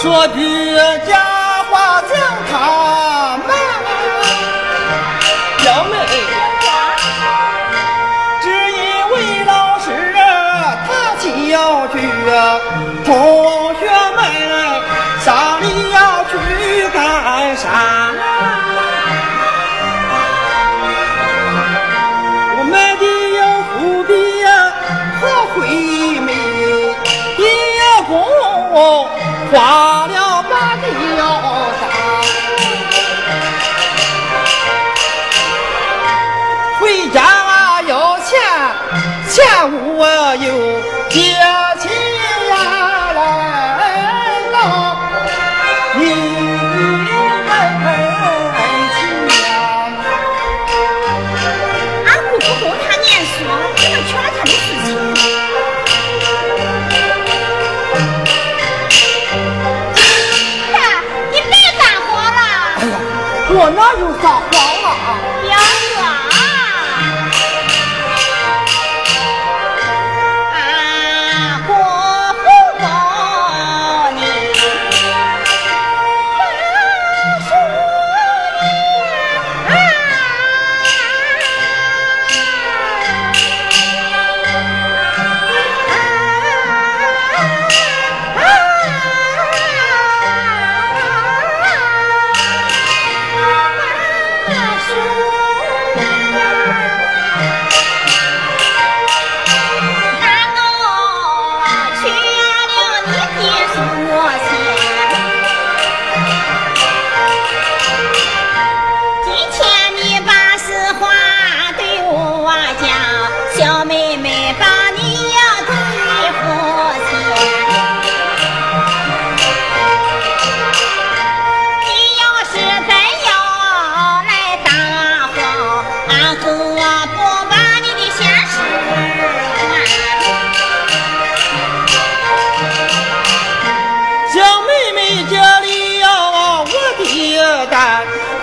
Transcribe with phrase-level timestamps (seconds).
[0.00, 0.74] 说句
[1.06, 2.16] 假话讲
[2.50, 3.54] 他们，
[64.20, 64.49] 거.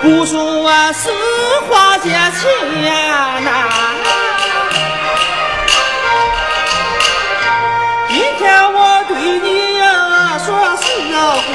[0.00, 1.10] 不说是
[1.68, 3.50] 花借钱呐。
[8.08, 10.84] 今天我对你呀说实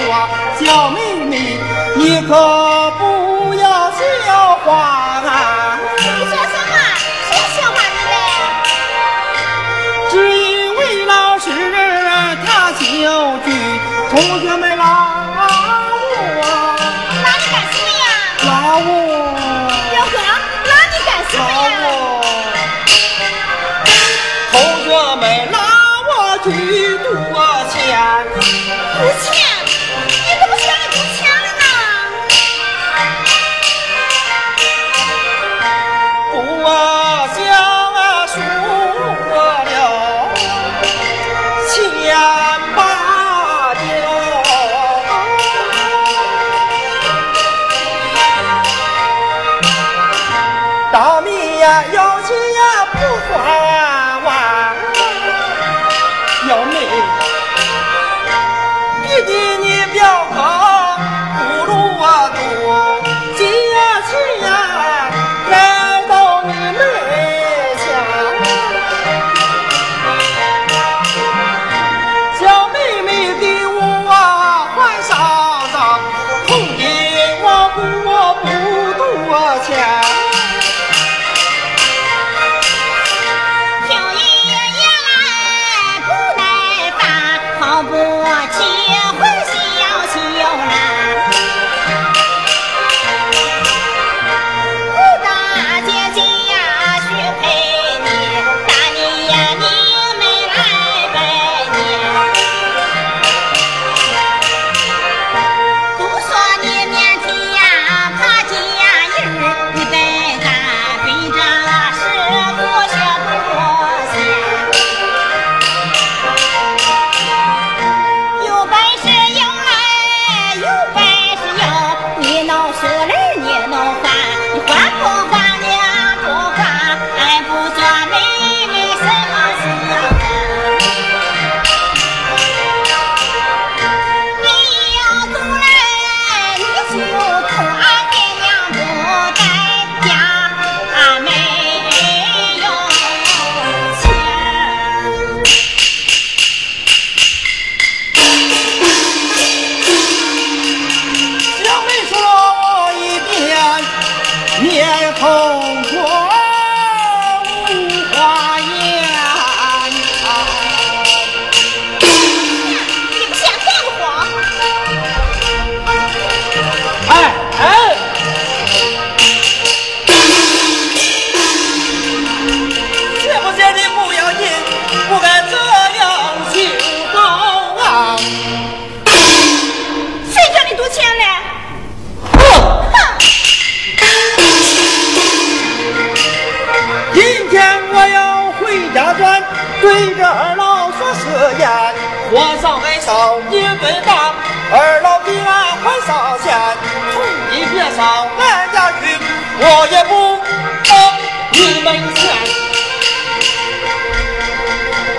[0.09, 0.27] 话，
[0.59, 1.57] 小妹妹，
[1.95, 5.12] 你可不要笑话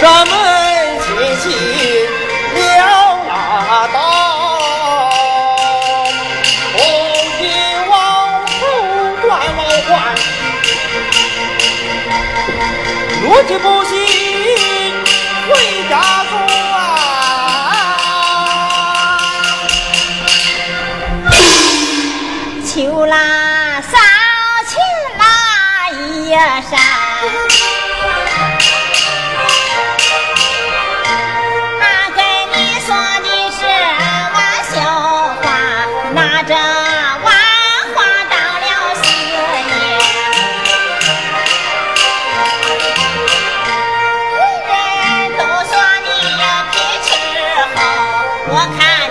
[0.04, 0.37] 咱们
[1.00, 1.08] 亲
[1.40, 1.44] 戚
[2.52, 2.61] 了
[3.26, 3.32] 拉
[3.90, 3.96] 倒，
[6.73, 6.76] 从
[7.38, 7.42] 今
[7.88, 7.96] 往
[8.44, 8.61] 后
[9.23, 9.58] 断老
[9.88, 9.88] 还，
[13.23, 13.92] 如今不行。
[15.49, 15.50] 回
[15.88, 15.92] 家
[16.28, 16.32] 住
[16.75, 16.78] 啊！
[22.66, 23.16] 秋拉
[23.80, 23.88] 烧
[24.68, 24.70] 钱
[25.18, 25.25] 拉
[25.88, 26.30] 一
[26.70, 26.73] 山。
[48.47, 49.03] 我看。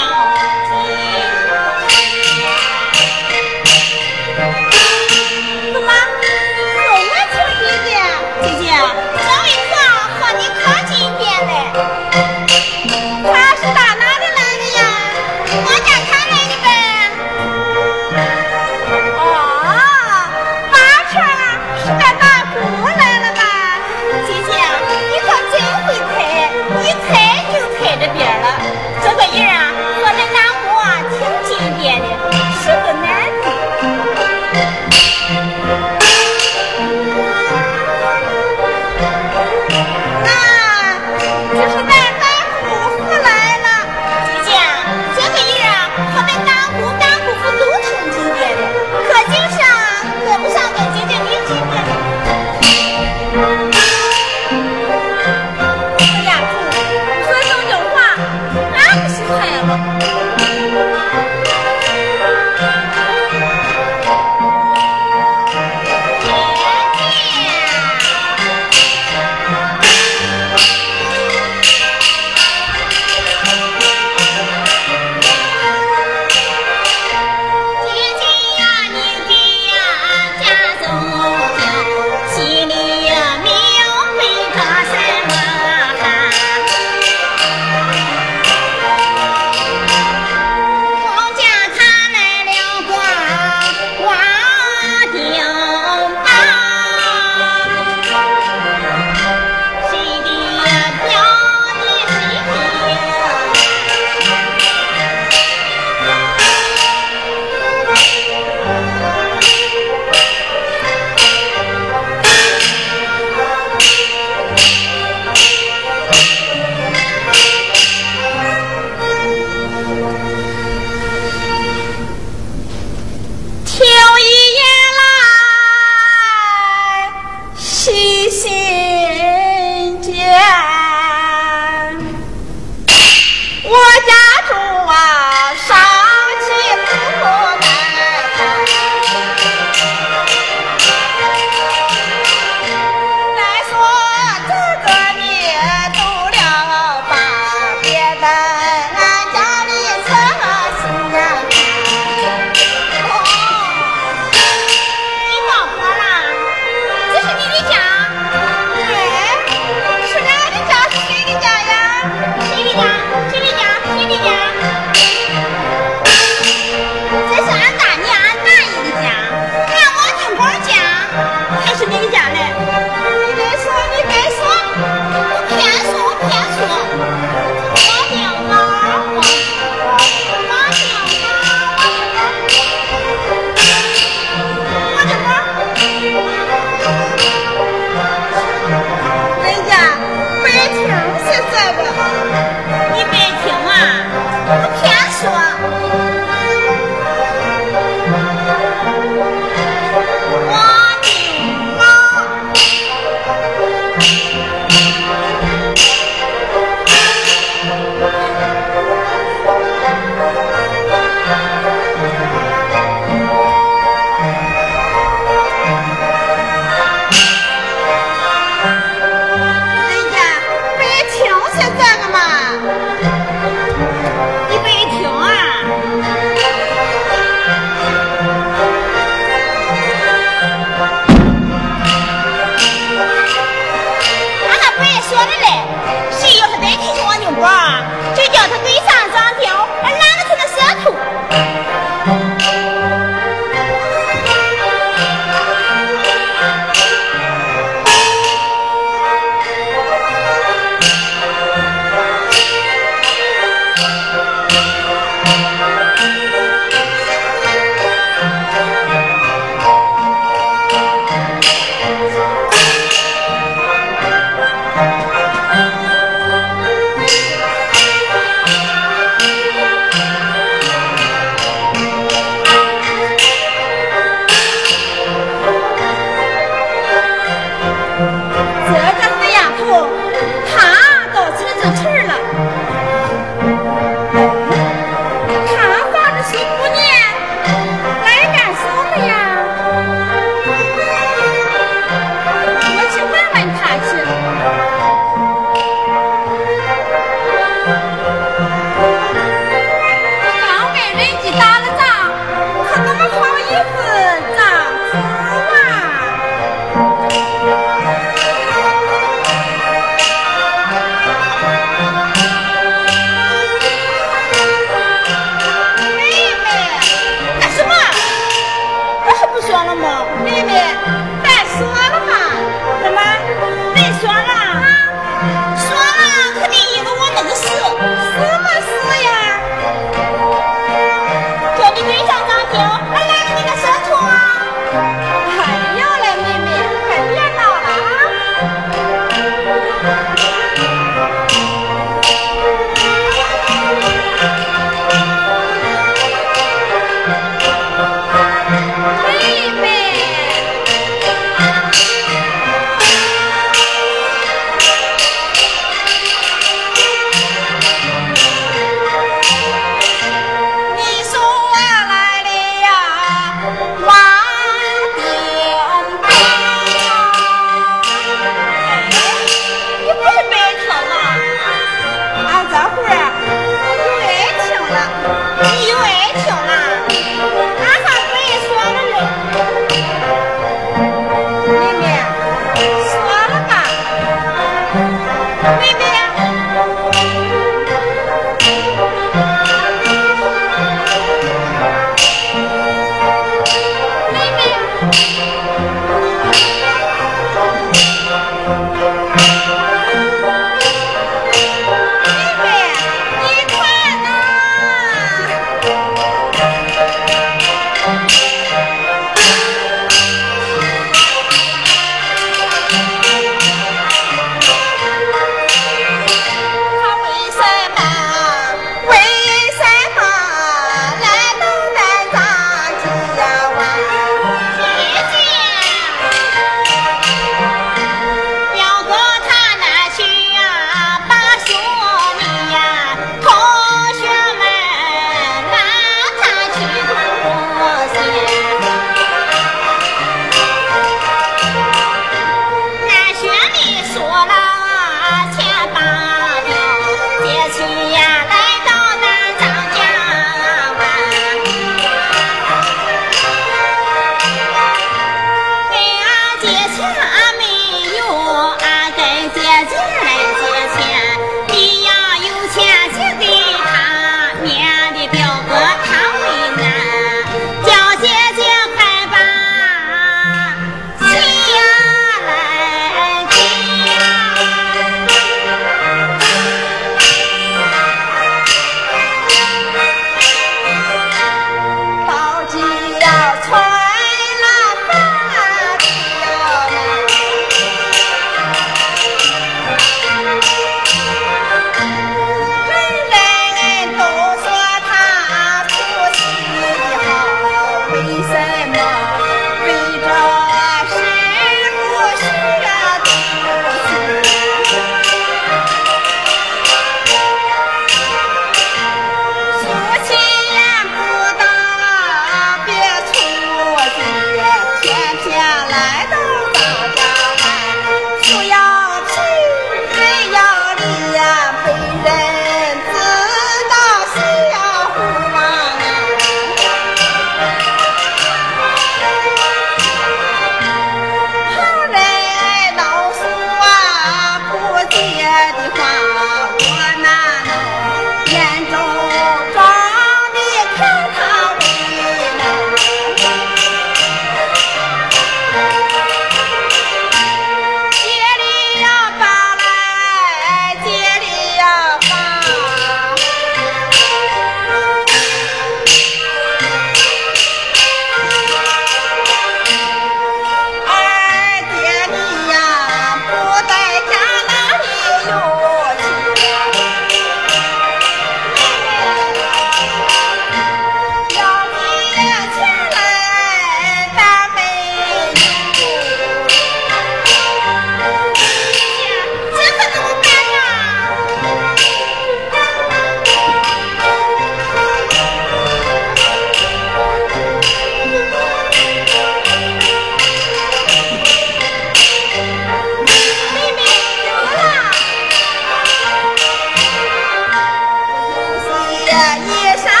[599.23, 600.00] 野山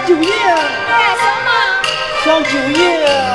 [0.00, 0.16] 想九
[2.72, 3.30] 爷。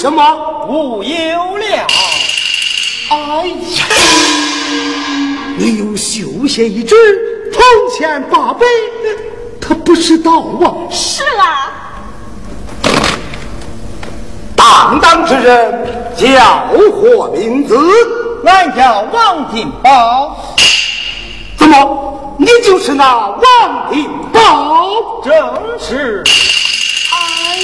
[0.00, 0.66] 什么？
[0.66, 1.86] 无忧了。
[3.10, 3.84] 哎呀！
[5.58, 6.96] 你有绣线一只，
[7.52, 7.62] 铜
[7.94, 8.64] 钱八百，
[9.60, 10.88] 他不知道啊。
[10.90, 11.70] 是啊。
[14.56, 17.76] 当当之人叫何名字？
[18.46, 20.56] 俺叫王金宝。
[21.58, 25.20] 怎么，你就是那王金宝？
[25.22, 26.24] 正是。
[27.12, 27.58] 哎，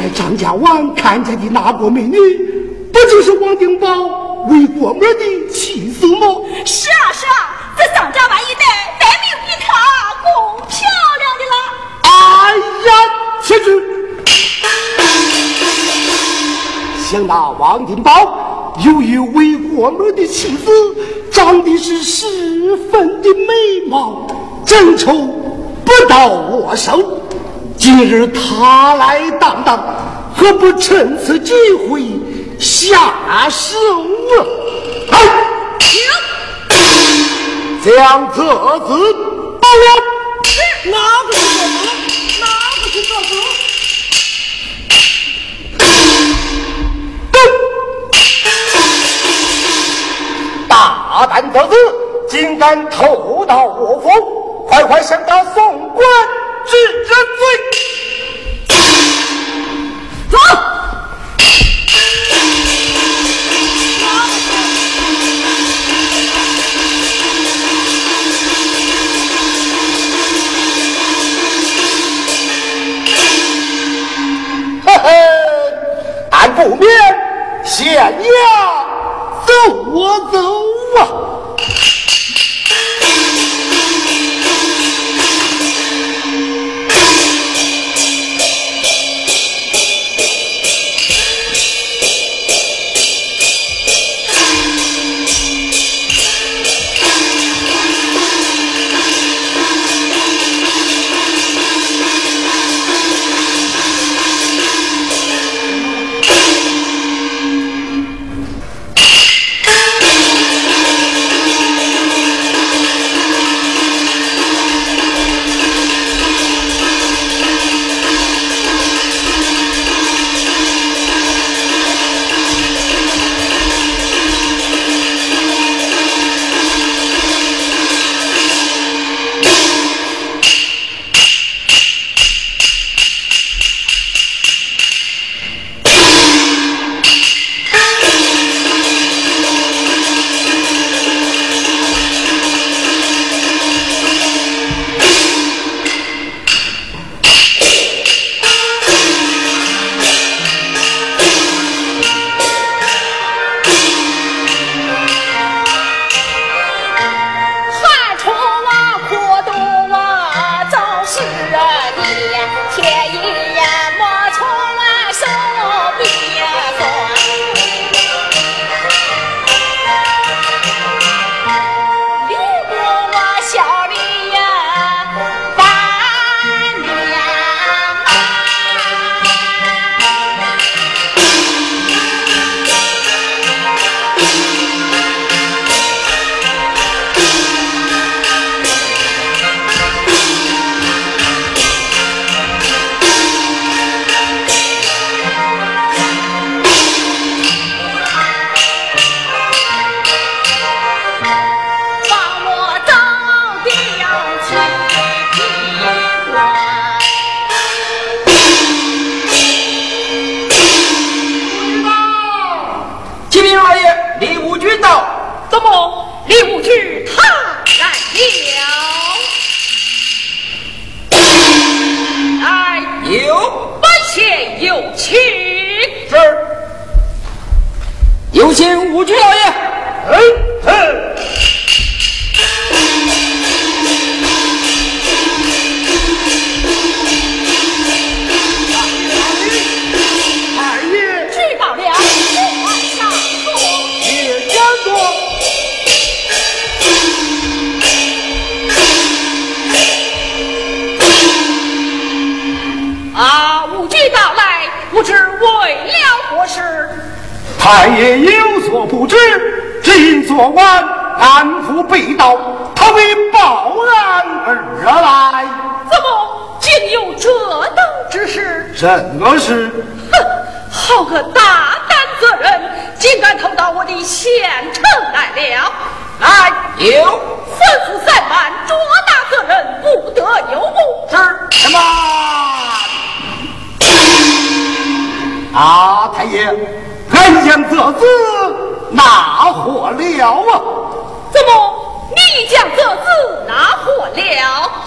[0.00, 2.16] 俺在张家湾看见的那个美女，
[2.90, 3.86] 不就是王定宝
[4.48, 6.26] 为国门的妻子吗？
[6.64, 8.64] 是啊是啊，这张家湾一带，
[8.98, 9.76] 再没有比她
[10.24, 10.32] 更
[10.68, 10.88] 漂
[11.18, 11.54] 亮的了。
[12.02, 12.90] 哎呀！
[13.42, 13.66] 去去，
[17.10, 20.70] 想那王定宝，有一位过门的妻子，
[21.30, 24.26] 长得是十分的美貌，
[24.64, 25.12] 真愁
[25.84, 27.20] 不到我手。
[27.80, 29.82] 今日他来当当，
[30.36, 31.54] 何不趁此机
[31.88, 32.02] 会
[32.58, 33.74] 下手
[35.10, 35.16] 啊？
[36.68, 36.76] 来，
[37.82, 38.42] 将这
[38.80, 38.92] 子
[39.58, 39.86] 包了。
[40.84, 41.40] 哪个是
[41.80, 41.88] 这子？
[42.38, 42.46] 哪
[42.82, 43.32] 个是这子？
[50.68, 51.74] 大胆得子，
[52.28, 54.10] 竟敢偷盗我府，
[54.68, 56.06] 快快向他送官
[56.66, 56.72] 治
[57.38, 57.40] 罪！
[60.30, 60.36] 走。
[76.30, 76.88] 俺不免
[77.64, 78.30] 县衙
[79.46, 79.52] 走
[80.00, 80.36] 啊走
[80.98, 81.00] 啊！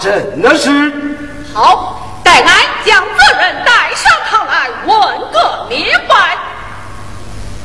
[0.04, 0.92] 真的是。
[1.54, 2.46] 好，待俺
[2.84, 6.36] 将责任带上堂来问个明白。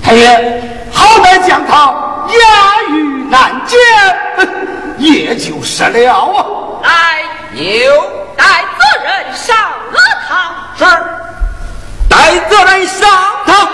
[0.01, 0.63] 太爷，
[0.93, 1.93] 好歹将他
[2.29, 3.77] 押于南监，
[4.97, 6.45] 也就是了啊。
[6.83, 7.23] 来，
[7.61, 7.91] 有
[8.37, 9.57] 带责任上
[9.91, 10.55] 了堂。
[10.77, 10.85] 是，
[12.09, 13.09] 带责任上
[13.45, 13.67] 堂。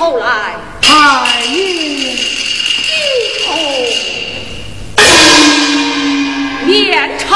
[0.00, 0.56] 抬起头来。
[0.80, 1.56] 太爷，
[2.86, 2.90] 低
[3.44, 3.52] 头，
[6.66, 7.28] 面朝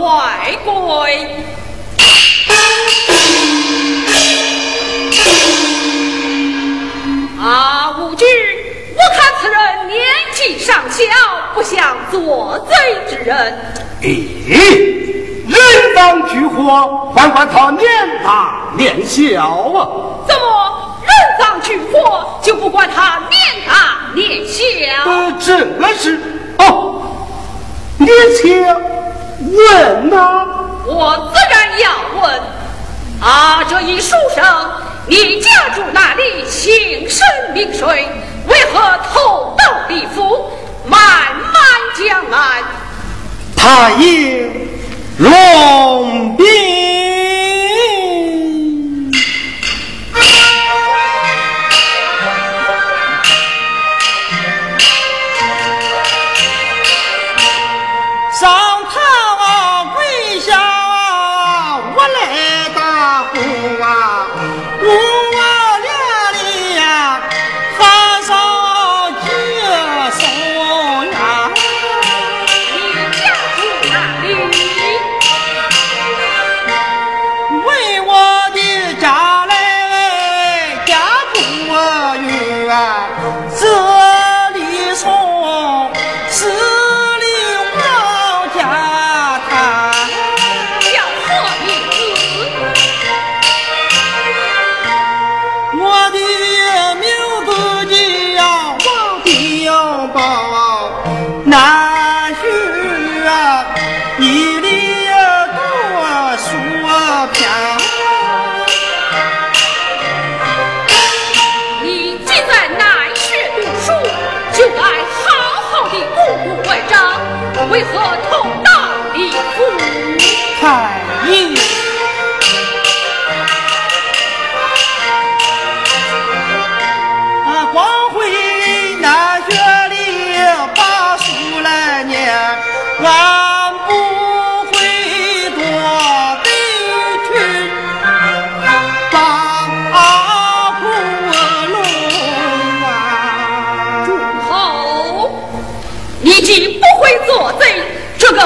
[0.00, 0.70] 外跪。
[7.40, 8.24] 啊，无惧，
[8.94, 10.00] 我看此人年
[10.32, 11.02] 纪尚小，
[11.54, 12.74] 不像做贼
[13.10, 13.52] 之人。
[14.00, 14.28] 咦？
[15.48, 15.58] 人
[15.96, 17.84] 当聚火，还管他年
[18.22, 19.88] 大年小啊？
[20.28, 20.81] 怎么
[21.22, 25.10] 人当聚火就不管他年大年小？
[25.10, 26.20] 呃，这个是
[26.58, 27.02] 哦，
[27.98, 28.08] 你
[28.40, 28.74] 且
[29.40, 30.46] 问呐。
[30.84, 32.40] 我自然要问。
[33.20, 34.44] 啊，这一书生，
[35.06, 36.44] 你家住哪里？
[36.48, 38.08] 姓甚名谁？
[38.48, 38.80] 为何
[39.14, 40.50] 偷盗李府，
[40.84, 41.62] 慢慢
[41.96, 42.62] 江南？
[43.56, 44.50] 太爷。
[45.18, 47.01] 龙兵。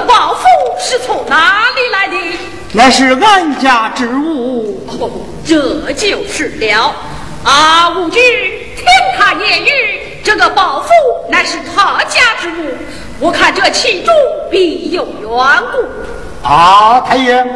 [0.07, 0.35] 那
[0.79, 2.17] 是从哪里来的？
[2.73, 5.11] 乃是俺家之物，哦，
[5.47, 6.95] 这就是了。
[7.45, 8.21] 啊，无惧，
[8.77, 8.85] 听
[9.17, 10.89] 他言语，这个宝符
[11.31, 12.75] 乃是他家之物，
[13.21, 14.15] 我看这其中
[14.51, 15.31] 必有缘
[15.73, 16.47] 故。
[16.47, 17.47] 啊，太爷，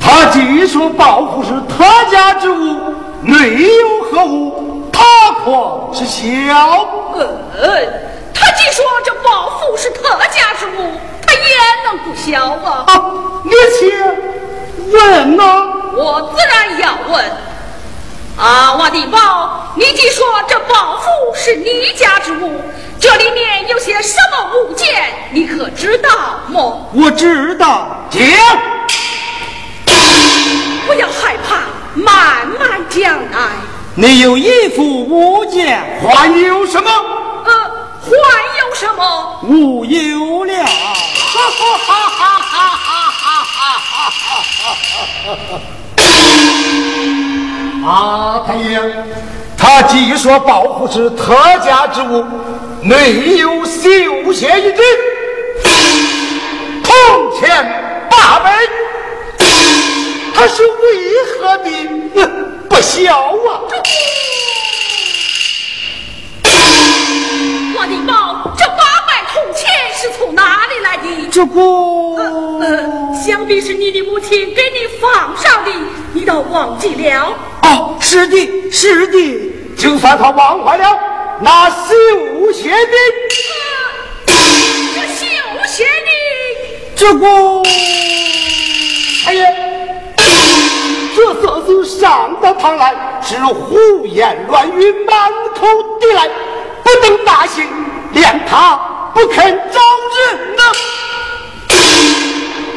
[0.00, 4.90] 他既说宝壶是他家之物，内有何物？
[4.92, 5.04] 他
[5.44, 6.88] 可是晓？
[7.14, 7.26] 嗯，
[8.34, 12.84] 他既说这宝壶是他家之物，他也能不晓啊？
[12.86, 12.90] 啊，
[13.44, 13.92] 你且
[14.92, 15.42] 问呐！
[15.96, 17.24] 我自然要问。
[18.36, 22.60] 啊，我的宝，你既说这宝壶是你家之物，
[23.00, 24.86] 这里面有些什么物件？
[25.32, 26.08] 你可知道
[26.46, 26.90] 么？
[26.94, 28.22] 我知道，讲。
[30.86, 31.62] 不要害怕，
[31.94, 33.50] 慢慢讲来。
[33.96, 36.90] 你有一副物件，还有什么？
[37.44, 37.52] 呃，
[38.04, 39.40] 还有什么？
[39.42, 40.64] 无有了。
[47.86, 48.80] 啊，太爷，
[49.56, 51.34] 他既说保护是特
[51.64, 52.24] 家之物，
[52.82, 54.82] 内有修仙一只，
[56.82, 56.92] 铜
[57.38, 58.58] 钱八百，
[60.34, 60.72] 他是为
[61.40, 61.70] 何的
[62.68, 63.62] 不孝啊？
[63.70, 63.76] 这
[71.30, 71.60] 这个，
[72.60, 75.70] 呃，想必是你的母亲给你放上的，
[76.12, 77.32] 你倒忘记了。
[77.62, 80.98] 哦，是的，是的，就算他忘怀了，
[81.40, 82.96] 那绣鞋的，
[84.26, 84.32] 这
[85.06, 85.26] 绣
[85.66, 86.10] 鞋的，
[86.96, 87.26] 这个，
[89.26, 89.46] 哎呀，
[91.14, 95.66] 这小子上到堂来是胡言乱语，满口
[96.00, 96.28] 地来，
[96.82, 97.64] 不等大刑，
[98.12, 98.80] 连他
[99.18, 99.36] 不肯
[99.72, 99.80] 招
[100.14, 100.62] 认呢！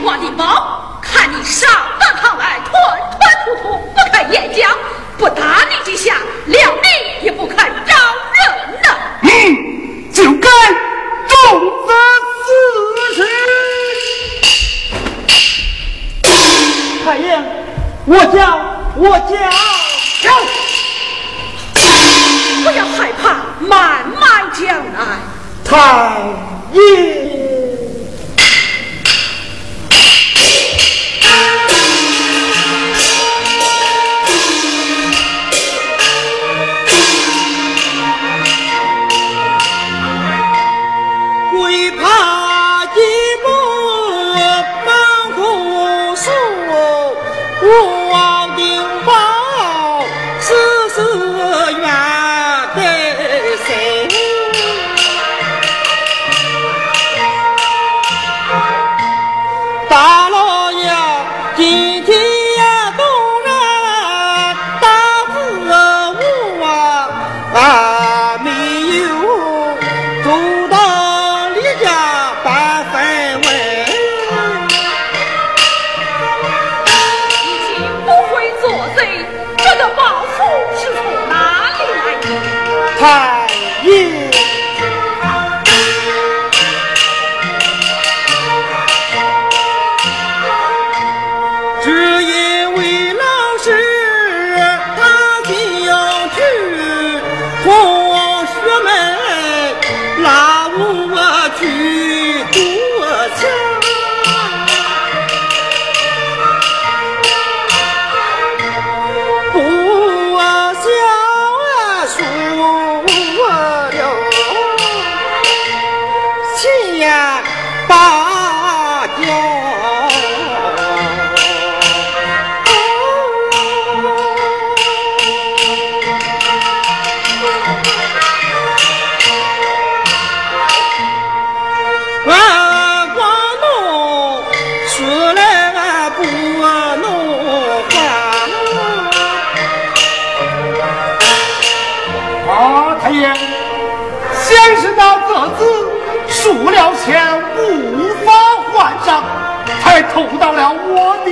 [0.01, 1.69] 我的宝，看你上
[1.99, 2.73] 半堂来吞
[3.19, 4.75] 吞吐吐，不肯演讲，
[5.19, 6.15] 不打你几下，
[6.47, 7.93] 谅你也不肯招
[8.33, 8.89] 人呐。
[9.21, 10.49] 嗯，就该
[11.27, 11.93] 重责
[12.41, 12.49] 此
[13.17, 13.21] 事。
[17.05, 17.39] 太爷，
[18.05, 18.59] 我叫，
[18.95, 19.37] 我讲，
[20.23, 20.33] 讲。
[22.63, 24.99] 不要害怕，慢慢讲来。
[25.63, 25.77] 太
[26.73, 27.31] 爷。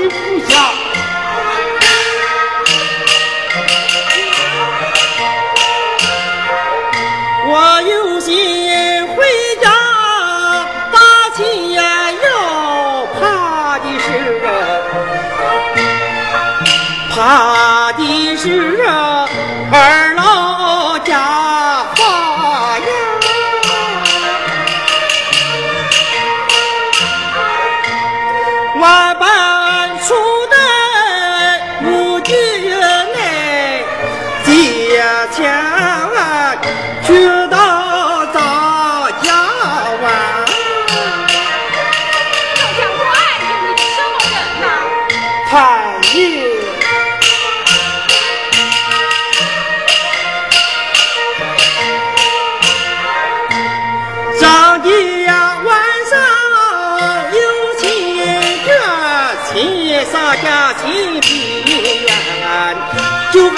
[0.10, 0.52] 我的府下。
[7.52, 7.52] 我
[7.84, 9.18] 有心回
[9.62, 9.66] 家
[10.92, 10.98] 打
[11.36, 11.78] 起眼，
[12.24, 12.28] 要
[13.20, 13.20] 怕
[13.80, 14.08] 的是
[17.16, 18.02] 怕的
[18.38, 18.79] 是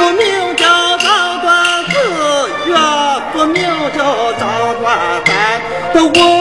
[0.04, 0.66] 我名叫
[0.98, 1.94] 张端子，
[2.66, 2.74] 岳
[3.32, 3.62] 不名
[3.96, 4.42] 叫张
[4.82, 4.84] 端
[5.24, 5.30] 汉。
[5.94, 6.41] 都我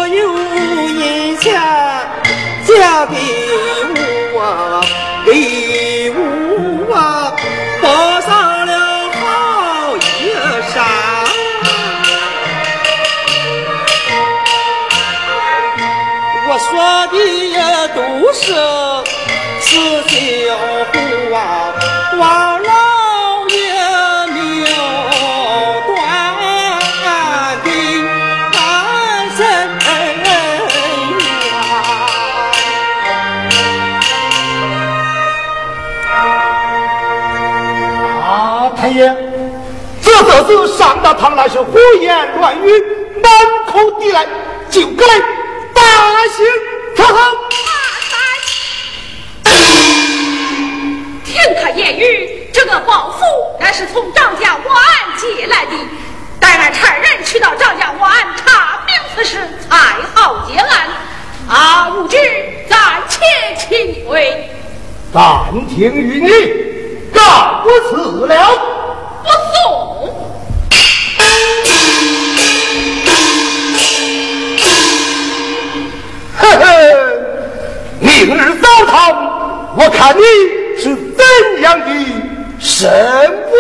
[40.67, 42.83] 上大堂那些胡言乱语、
[43.23, 43.31] 满
[43.67, 44.27] 口抵赖，
[44.71, 45.07] 就该
[45.75, 45.83] 大
[46.37, 46.47] 刑
[46.97, 47.31] 特好。
[51.25, 53.23] 听他言语，这个包袱
[53.63, 54.85] 乃是从张家我案
[55.19, 55.73] 借来的。
[56.39, 59.77] 待俺差人去到张家我案查明此事，才
[60.15, 60.89] 好结案。
[61.49, 62.17] 啊，无知
[62.69, 62.79] 暂
[63.09, 63.21] 且
[63.59, 64.51] 请回，
[65.13, 65.23] 暂
[65.69, 68.35] 停于你，告不辞了。
[69.23, 70.20] 不送。
[76.37, 76.65] 呵呵，
[78.01, 80.23] 明日早堂，我看你
[80.81, 81.23] 是怎
[81.63, 81.87] 样的
[82.59, 83.51] 身份。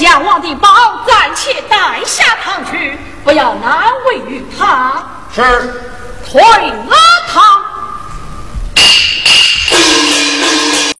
[0.00, 5.04] 将我的宝暂且带下堂去，不要难为于他。
[5.34, 5.42] 是，
[6.26, 6.96] 退了
[7.28, 7.42] 堂。